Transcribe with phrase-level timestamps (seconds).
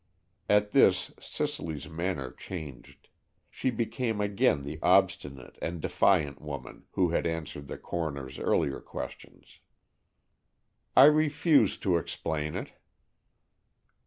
[0.49, 3.07] At this Cicely's manner changed.
[3.51, 9.59] She became again the obstinate and defiant woman who had answered the coroner's earlier questions.
[10.97, 12.73] "I refuse to explain it."